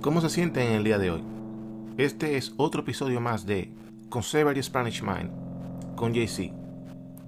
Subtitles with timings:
[0.00, 1.22] ¿Cómo se sienten en el día de hoy?
[1.98, 3.72] Este es otro episodio más de
[4.08, 5.30] Conservative Spanish Mind
[5.94, 6.52] con JC,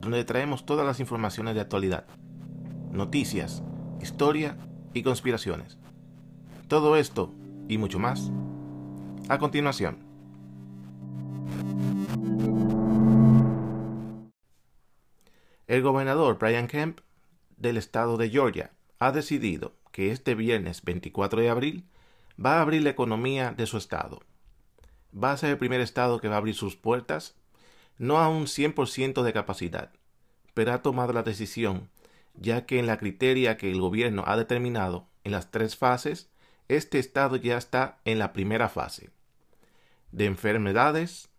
[0.00, 2.06] donde traemos todas las informaciones de actualidad,
[2.90, 3.62] noticias,
[4.00, 4.56] historia
[4.94, 5.76] y conspiraciones.
[6.68, 7.34] Todo esto
[7.68, 8.30] y mucho más
[9.28, 10.11] a continuación.
[15.72, 17.00] El gobernador Brian Kemp
[17.56, 21.88] del estado de Georgia ha decidido que este viernes 24 de abril
[22.38, 24.20] va a abrir la economía de su estado.
[25.16, 27.36] Va a ser el primer estado que va a abrir sus puertas,
[27.96, 29.92] no a un 100% de capacidad,
[30.52, 31.88] pero ha tomado la decisión,
[32.34, 36.28] ya que en la criteria que el gobierno ha determinado en las tres fases,
[36.68, 39.08] este estado ya está en la primera fase
[40.10, 41.30] de enfermedades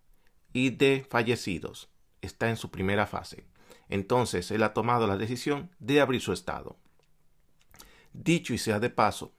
[0.53, 1.89] y de fallecidos.
[2.23, 3.45] Está en su primera fase.
[3.89, 6.77] Entonces él ha tomado la decisión de abrir su estado.
[8.13, 9.33] Dicho y sea de paso,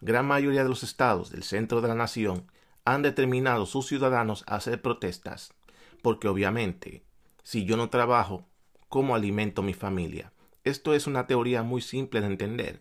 [0.00, 2.50] gran mayoría de los estados del centro de la nación
[2.84, 5.54] han determinado sus ciudadanos a hacer protestas,
[6.02, 7.04] porque obviamente,
[7.42, 8.46] si yo no trabajo,
[8.88, 10.32] ¿cómo alimento mi familia?
[10.64, 12.80] Esto es una teoría muy simple de entender.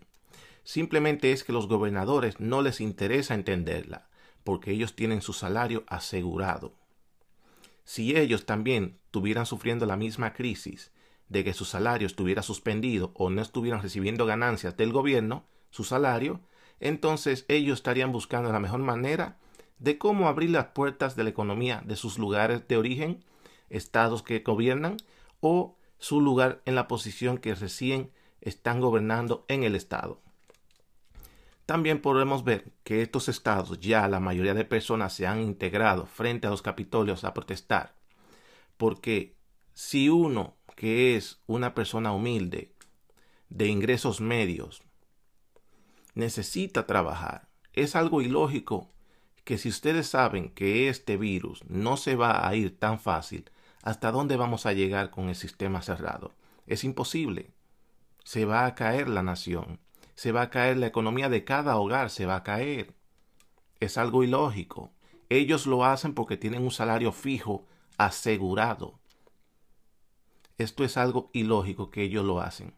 [0.64, 4.08] Simplemente es que los gobernadores no les interesa entenderla,
[4.44, 6.79] porque ellos tienen su salario asegurado.
[7.90, 10.92] Si ellos también estuvieran sufriendo la misma crisis
[11.28, 16.40] de que su salario estuviera suspendido o no estuvieran recibiendo ganancias del gobierno, su salario,
[16.80, 19.40] entonces ellos estarían buscando la mejor manera
[19.80, 23.26] de cómo abrir las puertas de la economía de sus lugares de origen,
[23.72, 24.98] estados que gobiernan,
[25.40, 30.22] o su lugar en la posición que recién están gobernando en el estado.
[31.70, 36.48] También podemos ver que estos estados ya la mayoría de personas se han integrado frente
[36.48, 37.94] a los capitolios a protestar,
[38.76, 39.36] porque
[39.76, 42.74] si uno que es una persona humilde,
[43.50, 44.82] de ingresos medios,
[46.16, 47.50] necesita trabajar.
[47.74, 48.90] Es algo ilógico
[49.44, 53.48] que si ustedes saben que este virus no se va a ir tan fácil,
[53.84, 56.34] ¿hasta dónde vamos a llegar con el sistema cerrado?
[56.66, 57.52] Es imposible.
[58.24, 59.80] Se va a caer la nación,
[60.20, 62.94] se va a caer la economía de cada hogar, se va a caer.
[63.80, 64.92] Es algo ilógico.
[65.30, 67.66] Ellos lo hacen porque tienen un salario fijo
[67.98, 69.00] asegurado.
[70.58, 72.74] Esto es algo ilógico que ellos lo hacen.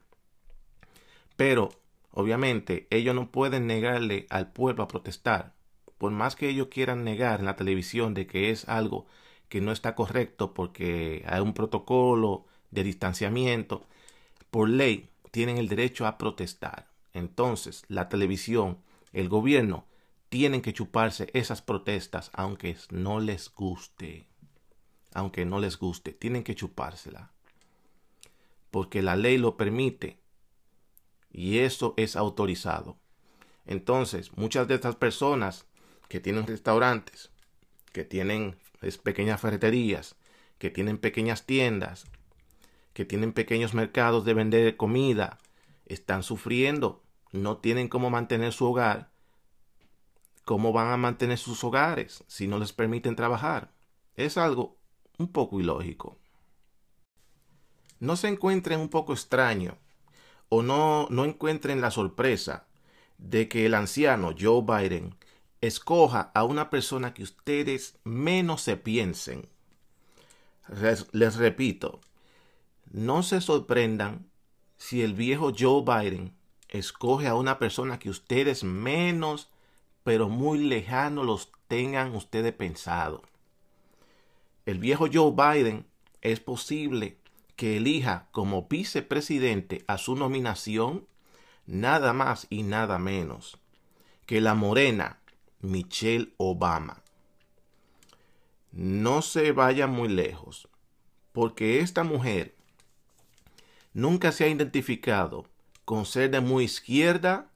[1.35, 1.69] Pero
[2.13, 5.53] Obviamente, ellos no pueden negarle al pueblo a protestar.
[5.97, 9.05] Por más que ellos quieran negar en la televisión de que es algo
[9.47, 13.85] que no está correcto porque hay un protocolo de distanciamiento,
[14.49, 16.90] por ley tienen el derecho a protestar.
[17.13, 18.79] Entonces, la televisión,
[19.13, 19.85] el gobierno,
[20.29, 24.27] tienen que chuparse esas protestas aunque no les guste.
[25.13, 27.31] Aunque no les guste, tienen que chupársela.
[28.69, 30.21] Porque la ley lo permite
[31.33, 32.97] y eso es autorizado.
[33.65, 35.65] Entonces, muchas de estas personas
[36.07, 37.31] que tienen restaurantes,
[37.91, 38.57] que tienen
[39.03, 40.15] pequeñas ferreterías,
[40.57, 42.05] que tienen pequeñas tiendas,
[42.93, 45.37] que tienen pequeños mercados de vender comida,
[45.93, 49.11] están sufriendo, no tienen cómo mantener su hogar.
[50.45, 53.71] ¿Cómo van a mantener sus hogares si no les permiten trabajar?
[54.15, 54.77] Es algo
[55.17, 56.17] un poco ilógico.
[57.99, 59.77] ¿No se encuentren un poco extraño
[60.49, 62.67] o no, no encuentren la sorpresa
[63.17, 65.15] de que el anciano Joe Biden
[65.61, 69.47] escoja a una persona que ustedes menos se piensen.
[71.13, 72.01] Les, repito,
[72.91, 74.30] no se sorprendan
[74.81, 76.33] si el viejo Joe Biden
[76.67, 79.51] escoge a una persona que ustedes menos,
[80.03, 83.21] pero muy lejano los tengan ustedes pensado.
[84.65, 85.85] El viejo Joe Biden
[86.21, 87.19] es posible
[87.55, 91.05] que elija como vicepresidente a su nominación
[91.67, 93.59] nada más y nada menos
[94.25, 95.19] que la morena
[95.59, 97.03] Michelle Obama.
[98.71, 100.67] No se vaya muy lejos,
[101.33, 102.55] porque esta mujer
[103.93, 105.45] nunca se ha identificado
[105.85, 107.51] con ser de muy izquierda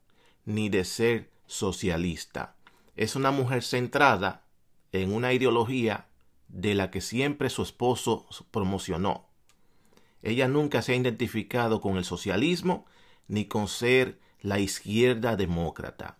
[0.45, 2.55] ni de ser socialista.
[2.95, 4.43] Es una mujer centrada
[4.91, 6.07] en una ideología
[6.47, 9.27] de la que siempre su esposo promocionó.
[10.21, 12.85] Ella nunca se ha identificado con el socialismo
[13.27, 16.17] ni con ser la izquierda demócrata.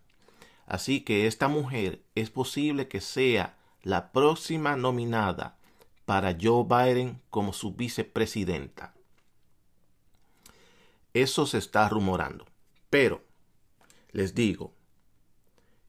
[0.66, 5.58] Así que esta mujer es posible que sea la próxima nominada
[6.06, 8.94] para Joe Biden como su vicepresidenta.
[11.16, 12.46] Eso se está rumorando.
[12.90, 13.24] Pero
[14.12, 14.74] les digo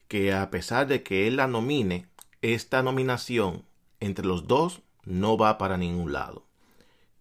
[0.07, 2.07] que a pesar de que él la nomine,
[2.43, 3.65] esta nominación
[3.99, 6.47] entre los dos no va para ningún lado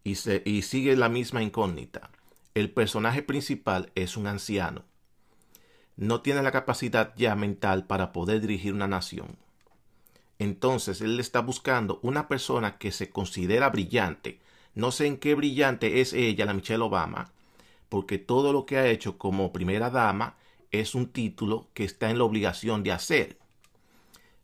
[0.03, 2.11] y, sigue la misma incógnita.
[2.53, 4.85] el personaje principal es un anciano.
[5.97, 9.35] No tiene la capacidad ya mental para poder dirigir una nación.
[10.37, 14.41] Entonces él está buscando una persona que se considera brillante.
[14.75, 17.33] No sé en qué brillante es ella, la Michelle Obama,
[17.95, 20.35] porque todo lo que ha hecho como primera dama
[20.69, 23.37] es un título que está en la obligación de hacer.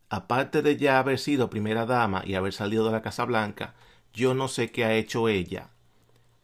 [0.07, 3.75] Aparte de ya haber sido primera dama y haber salido de la Casa Blanca,
[4.13, 5.69] yo no sé qué ha hecho ella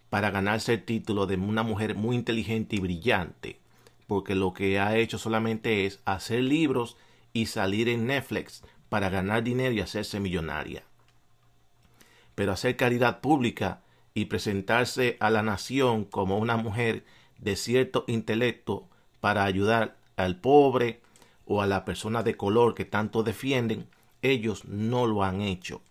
[0.09, 3.62] para ganarse el título de una mujer muy inteligente y brillante,
[4.06, 6.98] porque lo que ha hecho solamente es hacer libros
[7.31, 10.83] y salir en Netflix para ganar dinero y hacerse millonaria.
[12.36, 13.80] Pero hacer caridad pública
[14.17, 17.05] y presentarse a la nación como una mujer
[17.37, 18.87] de cierto intelecto
[19.19, 21.01] para ayudar al pobre
[21.45, 23.87] o a la persona de color que tanto defienden,
[24.23, 25.83] ellos no lo han hecho.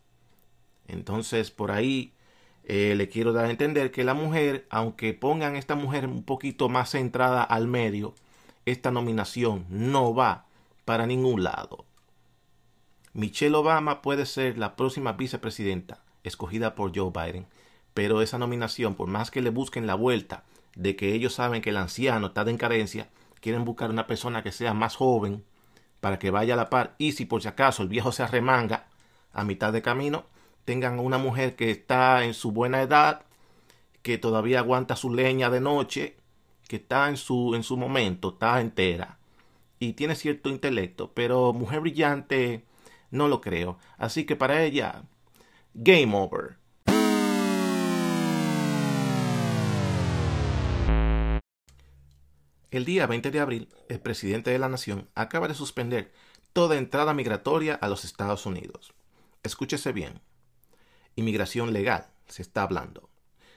[0.88, 2.14] Entonces, por ahí
[2.64, 6.68] eh, le quiero dar a entender que la mujer, aunque pongan esta mujer un poquito
[6.68, 8.12] más centrada al medio,
[8.64, 10.46] esta nominación no va
[10.84, 11.84] para ningún lado.
[13.12, 17.46] Michelle Obama puede ser la próxima vicepresidenta escogida por Joe Biden,
[17.96, 20.44] pero esa nominación, por más que le busquen la vuelta
[20.74, 23.08] de que ellos saben que el anciano está en carencia,
[23.40, 25.46] quieren buscar una persona que sea más joven
[26.02, 28.88] para que vaya a la par y si por si acaso el viejo se arremanga
[29.32, 30.26] a mitad de camino,
[30.66, 33.22] tengan una mujer que está en su buena edad,
[34.02, 36.18] que todavía aguanta su leña de noche,
[36.68, 39.16] que está en su, en su momento, está entera
[39.78, 42.62] y tiene cierto intelecto, pero mujer brillante
[43.10, 43.78] no lo creo.
[43.96, 45.04] Así que para ella,
[45.72, 46.58] game over.
[52.70, 56.12] El día 20 de abril, el presidente de la nación acaba de suspender
[56.52, 58.92] toda entrada migratoria a los Estados Unidos.
[59.42, 60.20] Escúchese bien
[61.16, 63.08] inmigración legal se está hablando.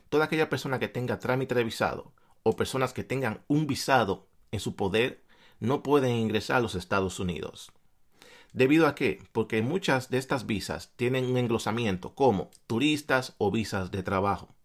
[0.09, 2.13] Toda aquella persona que tenga trámite de visado
[2.43, 5.23] o personas que tengan un visado en su poder
[5.59, 7.71] no pueden ingresar a los Estados Unidos.
[8.53, 9.21] ¿Debido a qué?
[9.31, 14.55] Porque muchas de estas visas tienen un englosamiento como turistas o visas de trabajo.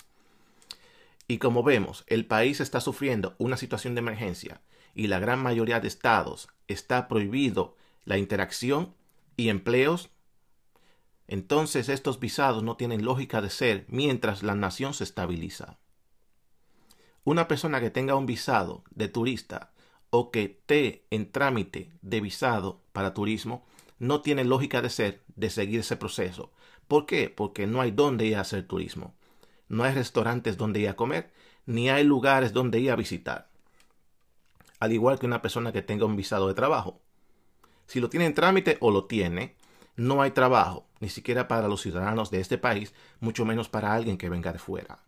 [1.26, 4.60] Y como vemos, el país está sufriendo una situación de emergencia
[4.94, 8.94] y la gran mayoría de estados está prohibido la interacción
[9.36, 10.10] y empleos
[11.26, 15.78] entonces estos visados no tienen lógica de ser mientras la nación se estabiliza.
[17.24, 19.72] Una persona que tenga un visado de turista
[20.10, 23.64] o que esté en trámite de visado para turismo
[23.98, 26.52] no tiene lógica de ser de seguir ese proceso.
[26.86, 27.30] ¿Por qué?
[27.30, 29.14] Porque no hay dónde ir a hacer turismo.
[29.68, 31.32] No hay restaurantes donde ir a comer,
[31.66, 33.48] ni hay lugares donde ir a visitar.
[34.80, 37.00] Al igual que una persona que tenga un visado de trabajo.
[37.86, 39.56] Si lo tiene en trámite o lo tiene,
[39.96, 44.18] no hay trabajo, ni siquiera para los ciudadanos de este país, mucho menos para alguien
[44.18, 45.00] que venga de fuera.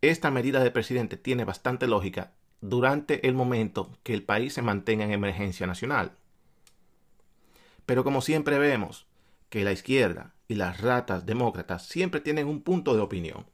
[0.00, 5.04] Esta medida del presidente tiene bastante lógica durante el momento que el país se mantenga
[5.04, 6.12] en emergencia nacional.
[7.86, 9.06] Pero como siempre vemos
[9.48, 13.46] que la izquierda y las ratas demócratas siempre tienen un punto de opinión.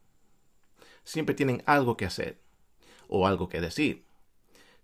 [1.04, 2.40] Siempre tienen algo que hacer
[3.06, 4.04] o algo que decir.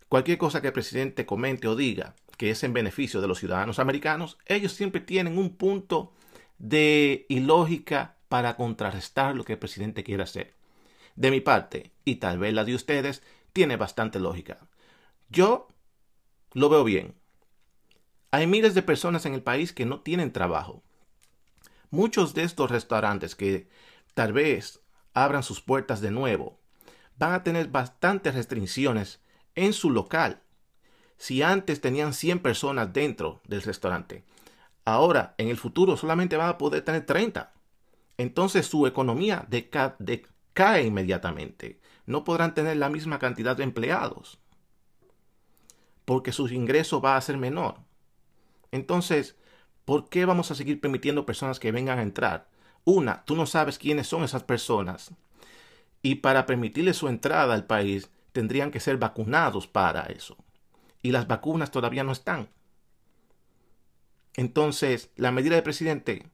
[0.09, 3.81] Cualquier cosa que el presidente comente o diga que es en beneficio de los ciudadanos
[3.81, 6.13] americanos, ellos siempre tienen un punto
[6.59, 10.55] de ilógica para contrarrestar lo que el presidente quiere hacer.
[11.17, 14.69] De mi parte, y tal vez la de ustedes, tiene bastante lógica.
[15.31, 15.67] Yo
[16.53, 17.17] lo veo bien.
[18.31, 20.85] Hay miles de personas en el país que no tienen trabajo.
[21.95, 23.69] Muchos de estos restaurantes que
[24.15, 24.81] tal vez
[25.13, 26.59] abran sus puertas de nuevo
[27.19, 29.21] van a tener bastantes restricciones
[29.55, 30.43] en su local
[31.19, 34.25] si antes tenían 100 personas dentro del restaurante,
[34.85, 37.53] ahora en el futuro solamente van a poder tener 30.
[38.19, 41.79] Entonces su economía decae inmediatamente.
[42.07, 44.41] No podrán tener la misma cantidad de empleados
[46.05, 47.77] porque su ingreso va a ser menor.
[48.73, 49.37] Entonces,
[49.85, 52.49] ¿por qué vamos a seguir permitiendo personas que vengan a entrar?
[52.85, 55.11] Una, tú no sabes quiénes son esas personas.
[56.03, 60.37] Y para permitirle su entrada al país, tendrían que ser vacunados para eso
[61.05, 62.49] y las vacunas todavía no están.
[64.37, 66.31] Entonces, la medida del presidente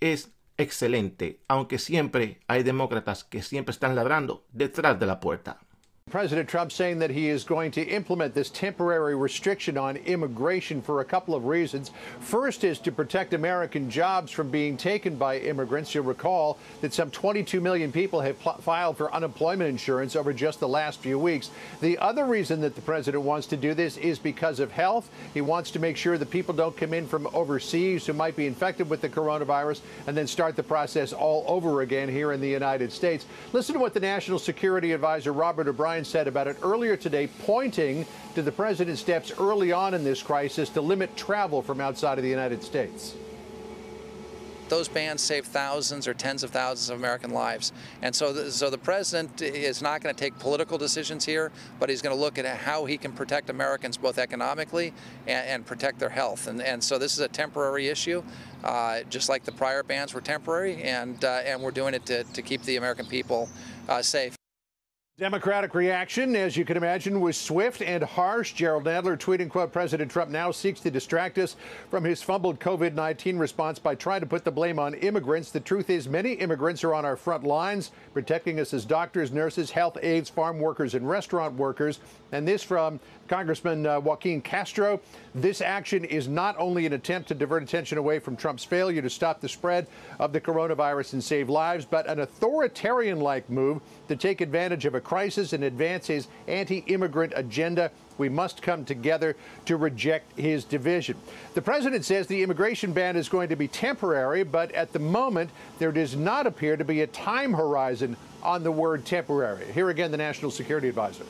[0.00, 5.60] es excelente, aunque siempre hay demócratas que siempre están ladrando detrás de la puerta.
[6.08, 11.00] President Trump saying that he is going to implement this temporary restriction on immigration for
[11.00, 11.90] a couple of reasons.
[12.20, 15.92] First is to protect American jobs from being taken by immigrants.
[15.92, 20.68] You'll recall that some 22 million people have filed for unemployment insurance over just the
[20.68, 21.50] last few weeks.
[21.80, 25.10] The other reason that the president wants to do this is because of health.
[25.34, 28.46] He wants to make sure that people don't come in from overseas who might be
[28.46, 32.48] infected with the coronavirus and then start the process all over again here in the
[32.48, 33.26] United States.
[33.52, 38.06] Listen to what the National Security Advisor Robert O'Brien said about it earlier today, pointing
[38.34, 42.24] to the president's steps early on in this crisis to limit travel from outside of
[42.24, 43.14] the United States
[44.68, 47.72] those bans save thousands or tens of thousands of American lives.
[48.02, 51.88] And so, the, so the president is not going to take political decisions here, but
[51.88, 54.92] he's going to look at how he can protect Americans both economically
[55.26, 56.46] and, and protect their health.
[56.46, 58.22] And, and so this is a temporary issue,
[58.64, 62.24] uh, just like the prior bans were temporary, and, uh, and we're doing it to,
[62.24, 63.48] to keep the American people
[63.88, 64.36] uh, safe.
[65.18, 68.52] Democratic reaction, as you can imagine, was swift and harsh.
[68.52, 71.56] Gerald Nadler tweeting, quote, President Trump now seeks to distract us
[71.88, 75.50] from his fumbled COVID-19 response by trying to put the blame on immigrants.
[75.50, 79.70] The truth is many immigrants are on our front lines, protecting us as doctors, nurses,
[79.70, 81.98] health aides, farm workers, and restaurant workers.
[82.30, 85.00] And this from Congressman uh, Joaquin Castro.
[85.34, 89.10] This action is not only an attempt to divert attention away from Trump's failure to
[89.10, 89.86] stop the spread
[90.18, 94.94] of the coronavirus and save lives, but an authoritarian like move to take advantage of
[94.94, 97.90] a crisis and advance his anti immigrant agenda.
[98.18, 101.16] We must come together to reject his division.
[101.54, 105.50] The president says the immigration ban is going to be temporary, but at the moment,
[105.78, 109.70] there does not appear to be a time horizon on the word temporary.
[109.72, 111.24] Here again, the National Security Advisor.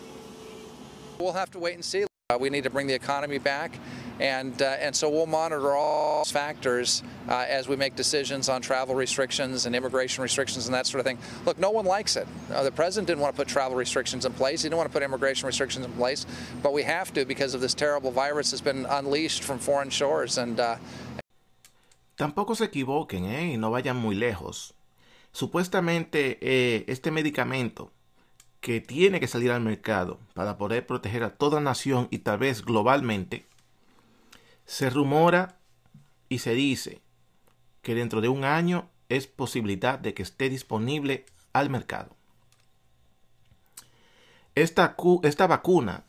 [1.18, 2.04] We'll have to wait and see.
[2.28, 3.78] Uh, we need to bring the economy back,
[4.18, 8.96] and uh, and so we'll monitor all factors uh, as we make decisions on travel
[8.96, 11.18] restrictions and immigration restrictions and that sort of thing.
[11.44, 12.26] Look, no one likes it.
[12.52, 14.62] Uh, the president didn't want to put travel restrictions in place.
[14.62, 16.26] He didn't want to put immigration restrictions in place,
[16.64, 20.36] but we have to because of this terrible virus that's been unleashed from foreign shores.
[20.36, 20.78] And uh,
[22.16, 24.74] tampoco se equivoquen, eh, y no vayan muy lejos.
[25.32, 27.92] Supuestamente eh, este medicamento
[28.66, 32.64] que tiene que salir al mercado para poder proteger a toda nación y tal vez
[32.64, 33.46] globalmente,
[34.64, 35.60] se rumora
[36.28, 37.00] y se dice
[37.82, 42.16] que dentro de un año es posibilidad de que esté disponible al mercado.
[44.56, 46.02] Esta, esta vacuna,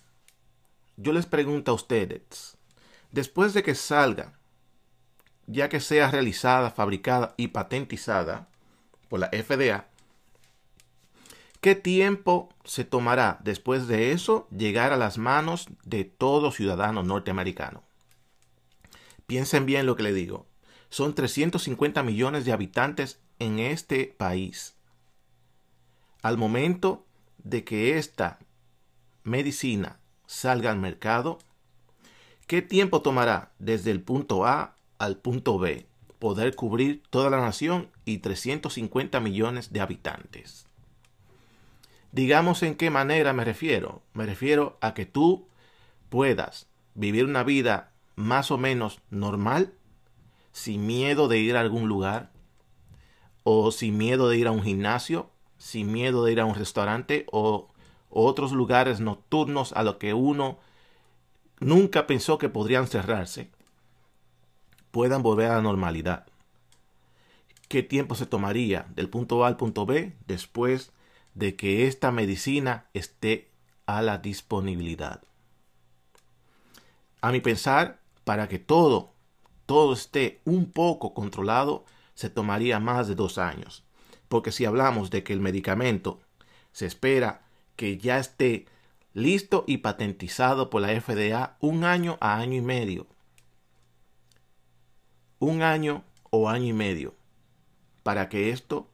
[0.95, 2.57] yo les pregunto a ustedes,
[3.11, 4.33] después de que salga,
[5.45, 8.47] ya que sea realizada, fabricada y patentizada
[9.09, 9.85] por la FDA,
[11.61, 17.83] ¿Qué tiempo se tomará después de eso llegar a las manos de todo ciudadano norteamericano?
[19.25, 20.45] Piensen bien lo que le digo.
[20.89, 24.75] Son 350 millones de habitantes en este país.
[26.21, 27.05] Al momento
[27.39, 28.37] de que esta
[29.23, 31.39] medicina salga al mercado,
[32.45, 35.87] ¿qué tiempo tomará desde el punto A al punto B
[36.19, 40.66] poder cubrir toda la nación y 350 millones de habitantes?
[42.11, 44.01] Digamos en qué manera me refiero.
[44.13, 45.47] Me refiero a que tú
[46.09, 49.73] puedas vivir una vida más o menos normal,
[50.51, 52.31] sin miedo de ir a algún lugar,
[53.43, 57.25] o sin miedo de ir a un gimnasio, sin miedo de ir a un restaurante
[57.31, 57.69] o,
[58.09, 60.59] otros lugares nocturnos a los que uno
[61.59, 63.51] nunca pensó que podrían cerrarse,
[64.91, 66.25] puedan volver a la normalidad.
[67.67, 70.91] ¿Qué tiempo se tomaría del punto A al punto B después
[71.37, 73.51] de que esta medicina esté
[73.85, 75.21] a la disponibilidad.
[77.21, 79.13] A mi pensar, para que todo,
[79.67, 83.83] todo esté un poco controlado, se tomaría más de dos años.
[84.27, 86.19] Porque si hablamos de que el medicamento
[86.71, 87.43] se espera
[87.75, 88.65] que ya esté
[89.13, 93.05] listo y patentizado por la FDA un año a año y medio.
[95.37, 97.13] Un año o año y medio
[98.01, 98.89] para que esto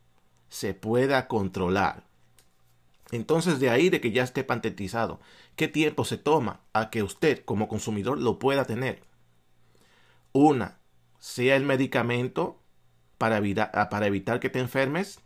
[0.49, 2.03] se pueda controlar.
[3.13, 5.19] Entonces de ahí de que ya esté patentizado,
[5.55, 9.03] ¿qué tiempo se toma a que usted como consumidor lo pueda tener?
[10.31, 10.79] Una,
[11.19, 12.59] sea el medicamento
[13.19, 13.39] para,
[13.71, 15.19] ah, para evitar que te enfermes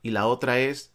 [0.00, 0.94] y la otra es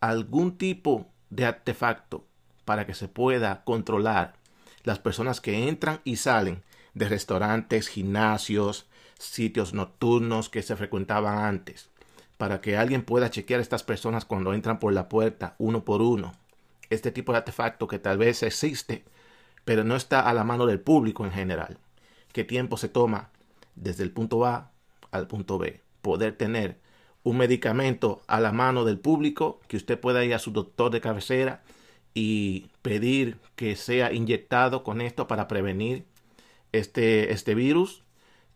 [0.00, 2.26] algún tipo de artefacto
[2.64, 4.36] para que se pueda controlar
[4.84, 6.62] las personas que entran y salen
[6.94, 8.88] de restaurantes, gimnasios,
[9.18, 11.90] sitios nocturnos que se frecuentaban antes
[12.36, 16.02] para que alguien pueda chequear a estas personas cuando entran por la puerta uno por
[16.02, 16.32] uno.
[16.90, 19.04] Este tipo de artefacto que tal vez existe,
[19.64, 21.78] pero no está a la mano del público en general.
[22.32, 23.30] ¿Qué tiempo se toma
[23.74, 24.70] desde el punto A
[25.10, 25.80] al punto B?
[26.02, 26.78] Poder tener
[27.22, 31.00] un medicamento a la mano del público, que usted pueda ir a su doctor de
[31.00, 31.62] cabecera
[32.12, 36.04] y pedir que sea inyectado con esto para prevenir
[36.72, 38.02] este, este virus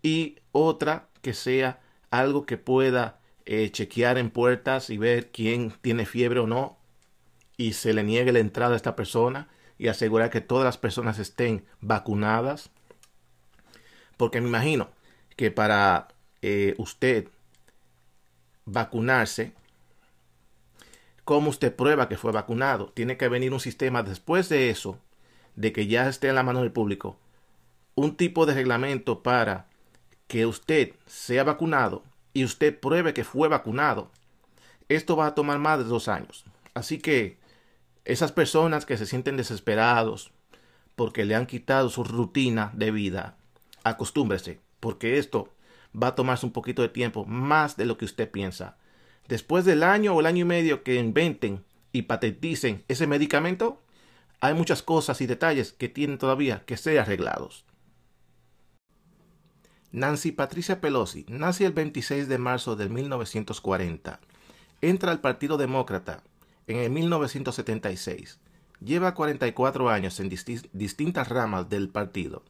[0.03, 1.81] y otra que sea
[2.11, 3.18] algo que pueda
[3.51, 6.77] eh, chequear en puertas y ver quién tiene fiebre o no
[7.57, 11.19] y se le niegue la entrada a esta persona y asegurar que todas las personas
[11.19, 12.69] estén vacunadas.
[14.19, 14.91] Porque me imagino
[15.35, 16.09] que para
[16.43, 17.29] eh, usted
[18.67, 19.55] vacunarse,
[21.25, 22.93] ¿cómo usted prueba que fue vacunado?
[22.93, 24.99] Tiene que venir un sistema después de eso,
[25.57, 27.17] de que ya esté en la mano del público,
[27.95, 29.69] un tipo de reglamento para
[30.27, 32.05] que usted sea vacunado
[32.39, 34.13] y usted pruebe que fue vacunado.
[34.89, 36.45] Esto va a tomar más de dos años.
[36.73, 37.37] Así que
[38.05, 40.31] esas personas que se sienten desesperados
[40.95, 43.37] porque le han quitado su rutina de vida,
[43.83, 45.53] acostúmbrese, porque esto
[46.01, 48.77] va a tomarse un poquito de tiempo, más de lo que usted piensa.
[49.27, 53.83] Después del año o el año y medio que inventen y patenticen ese medicamento,
[54.41, 57.65] hay muchas cosas y detalles que tienen todavía que ser arreglados.
[59.91, 64.21] Nancy Patricia Pelosi nace el 26 de marzo de 1940.
[64.83, 66.23] Entra al Partido Demócrata
[66.67, 68.39] en el 1976.
[68.85, 72.45] Lleva 44 años en distintas ramas del partido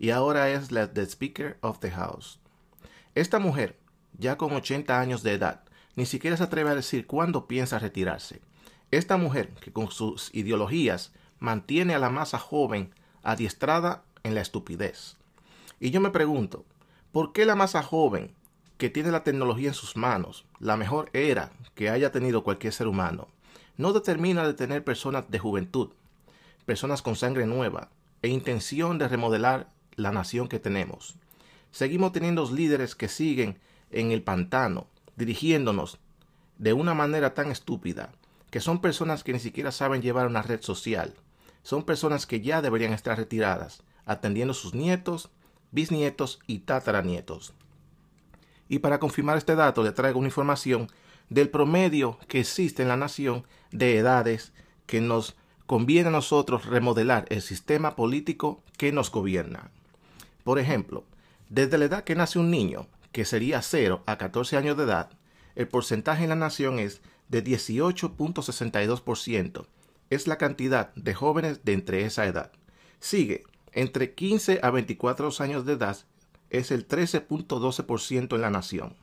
[0.00, 2.40] y ahora es la the Speaker of the House.
[3.14, 3.78] Esta mujer,
[4.18, 5.60] ya con 80 años de edad,
[5.94, 8.42] ni siquiera se atreve a decir cuándo piensa retirarse.
[8.90, 15.16] Esta mujer, que con sus ideologías mantiene a la masa joven adiestrada en la estupidez.
[15.80, 16.64] Y yo me pregunto,
[17.12, 18.34] ¿por qué la masa joven,
[18.78, 22.86] que tiene la tecnología en sus manos, la mejor era que haya tenido cualquier ser
[22.86, 23.28] humano,
[23.76, 25.90] no determina de tener personas de juventud,
[26.64, 27.90] personas con sangre nueva
[28.22, 31.16] e intención de remodelar la nación que tenemos.
[31.70, 33.58] Seguimos teniendo líderes que siguen
[33.90, 35.98] en el pantano, dirigiéndonos
[36.58, 38.12] de una manera tan estúpida,
[38.50, 41.14] que son personas que ni siquiera saben llevar una red social.
[41.62, 45.30] Son personas que ya deberían estar retiradas, atendiendo sus nietos,
[45.74, 47.52] bisnietos y tataranietos.
[48.68, 50.88] Y para confirmar este dato le traigo una información
[51.28, 54.52] del promedio que existe en la nación de edades
[54.86, 59.70] que nos conviene a nosotros remodelar el sistema político que nos gobierna.
[60.44, 61.04] Por ejemplo,
[61.48, 65.10] desde la edad que nace un niño, que sería 0 a 14 años de edad,
[65.54, 69.66] el porcentaje en la nación es de 18.62%.
[70.10, 72.52] Es la cantidad de jóvenes de entre esa edad.
[73.00, 75.98] Sigue, entre 15 a 24 años de edad
[76.50, 78.94] es el 13.12% en la nación.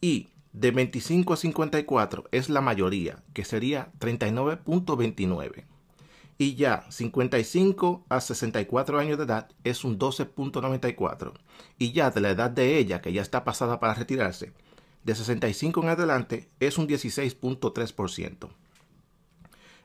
[0.00, 5.64] Y de 25 a 54 es la mayoría, que sería 39.29.
[6.38, 11.32] Y ya 55 a 64 años de edad es un 12.94.
[11.78, 14.52] Y ya de la edad de ella, que ya está pasada para retirarse,
[15.04, 18.48] de 65 en adelante es un 16.3%.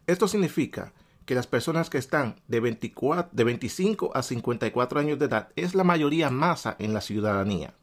[0.05, 0.93] Esto significa
[1.27, 5.75] que las personas que están de, 24, de 25 a 54 años de edad es
[5.75, 7.73] la mayoría masa en la ciudadanía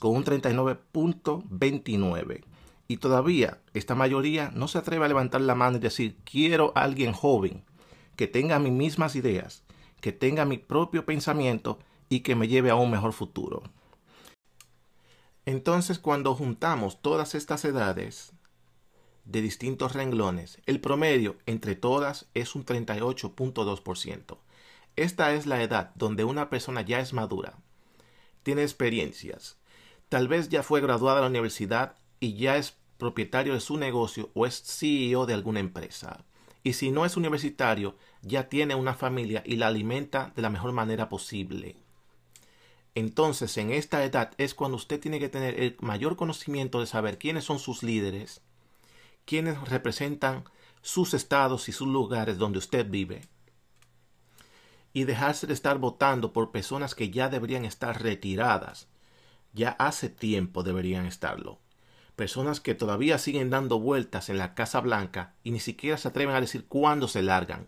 [0.00, 2.44] con un 39.29.
[2.88, 6.80] Y todavía esta mayoría no se atreve a levantar la mano y decir quiero a
[6.82, 7.62] alguien joven
[8.16, 9.64] que tenga mis mismas ideas,
[10.00, 13.62] que tenga mi propio pensamiento y que me lleve a un mejor futuro.
[15.44, 18.32] Entonces cuando juntamos todas estas edades
[19.24, 24.38] de distintos renglones, el promedio entre todas es un 38.2%.
[24.96, 27.58] Esta es la edad donde una persona ya es madura,
[28.42, 29.56] tiene experiencias,
[30.14, 34.30] Tal vez ya fue graduada de la universidad y ya es propietario de su negocio
[34.34, 36.24] o es CEO de alguna empresa.
[36.62, 40.70] Y si no es universitario, ya tiene una familia y la alimenta de la mejor
[40.70, 41.74] manera posible.
[42.94, 47.18] Entonces, en esta edad es cuando usted tiene que tener el mayor conocimiento de saber
[47.18, 48.40] quiénes son sus líderes,
[49.24, 50.44] quiénes representan
[50.82, 53.22] sus estados y sus lugares donde usted vive,
[54.92, 58.88] y dejarse de estar votando por personas que ya deberían estar retiradas
[59.54, 61.60] ya hace tiempo deberían estarlo.
[62.16, 66.34] Personas que todavía siguen dando vueltas en la Casa Blanca y ni siquiera se atreven
[66.34, 67.66] a decir cuándo se largan.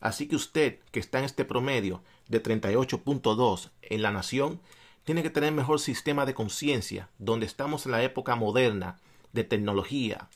[0.00, 4.60] Así que usted, que está en este promedio de 38.2 en la nación,
[5.04, 9.00] tiene que tener mejor sistema de conciencia, donde estamos en la época moderna
[9.38, 10.28] de tecnología,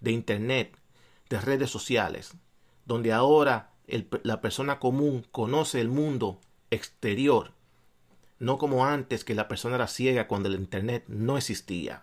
[0.00, 0.78] de Internet,
[1.28, 2.32] de redes sociales,
[2.86, 3.72] donde ahora
[4.22, 6.40] la persona común conoce el mundo
[6.70, 7.52] exterior
[8.38, 12.02] no como antes que la persona era ciega cuando el Internet no existía.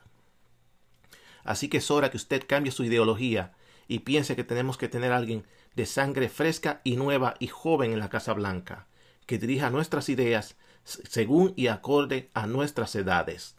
[1.43, 3.53] Así que es hora que usted cambie su ideología
[3.87, 7.99] y piense que tenemos que tener alguien de sangre fresca y nueva y joven en
[7.99, 8.87] la Casa Blanca,
[9.25, 13.55] que dirija nuestras ideas según y acorde a nuestras edades.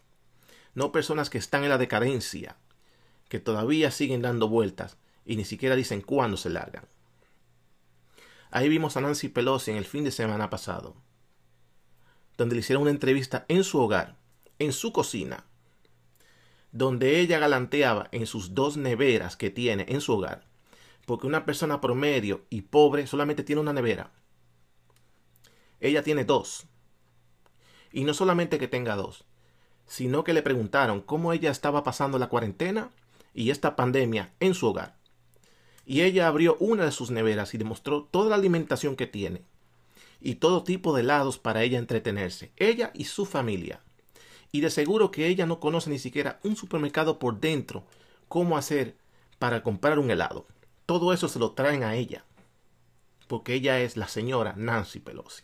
[0.75, 2.57] No personas que están en la decadencia,
[3.33, 6.87] que todavía siguen dando vueltas y ni siquiera dicen cuándo se largan.
[8.51, 10.95] Ahí vimos a Nancy Pelosi en el fin de semana pasado,
[12.37, 14.19] donde le hicieron una entrevista en su hogar,
[14.59, 15.47] en su cocina,
[16.71, 20.45] donde ella galanteaba en sus dos neveras que tiene en su hogar,
[21.07, 24.11] porque una persona promedio y pobre solamente tiene una nevera.
[25.79, 26.67] Ella tiene dos.
[27.91, 29.25] Y no solamente que tenga dos,
[29.87, 32.91] sino que le preguntaron cómo ella estaba pasando la cuarentena
[33.33, 35.03] y esta pandemia en su hogar
[35.85, 39.43] y ella abrió una de sus neveras y demostró toda la alimentación que tiene
[40.21, 43.81] y todo tipo de helados para ella entretenerse, ella y su familia.
[44.53, 47.85] Y de seguro que ella no conoce ni siquiera un supermercado por dentro,
[48.29, 48.95] cómo hacer
[49.39, 50.45] para comprar un helado.
[50.85, 52.23] Todo eso se lo traen a ella,
[53.27, 55.43] porque ella es la señora Nancy Pelosi.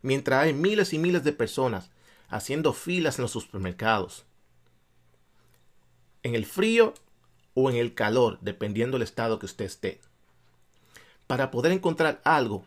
[0.00, 1.90] Mientras hay miles y miles de personas
[2.28, 4.24] haciendo filas en los supermercados,
[6.24, 6.94] en el frío
[7.54, 10.00] o en el calor, dependiendo del estado que usted esté,
[11.28, 12.64] para poder encontrar algo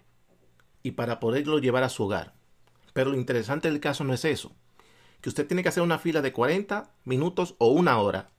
[0.83, 2.33] y para poderlo llevar a su hogar.
[2.93, 4.53] Pero lo interesante del caso no es eso,
[5.21, 8.29] que usted tiene que hacer una fila de 40 minutos o una hora.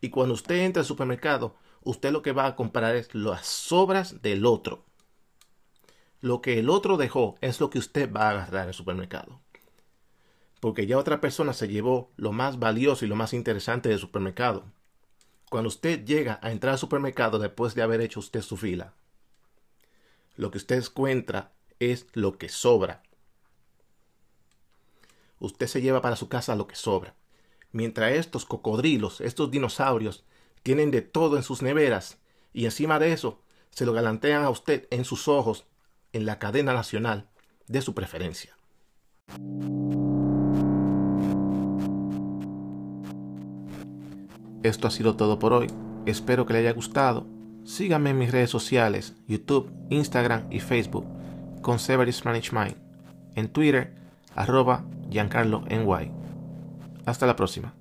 [0.00, 4.20] Y cuando usted entra al supermercado, usted lo que va a comprar es las sobras
[4.20, 4.84] del otro.
[6.20, 9.40] Lo que el otro dejó es lo que usted va a agarrar en el supermercado.
[10.60, 14.66] Porque ya otra persona se llevó lo más valioso y lo más interesante del supermercado
[15.50, 18.94] cuando usted llega a entrar al supermercado después de haber hecho usted su fila,
[20.36, 23.02] lo que usted encuentra es lo que sobra.
[25.40, 27.16] Usted se lleva para su casa lo que sobra.
[27.72, 30.24] Mientras estos cocodrilos, estos dinosaurios,
[30.62, 32.18] tienen de todo en sus neveras
[32.52, 35.66] y encima de eso se lo galantean a usted en sus ojos
[36.12, 37.28] en la cadena nacional
[37.66, 38.56] de su preferencia.
[44.62, 45.68] Esto ha sido todo por hoy.
[46.06, 47.26] Espero que le haya gustado.
[47.64, 51.06] Síganme en mis redes sociales, YouTube, Instagram y Facebook,
[51.62, 52.76] con Severis Manage Mind.
[53.34, 53.94] En Twitter,
[54.34, 55.64] arroba Giancarlo.
[57.06, 57.79] Hasta la próxima.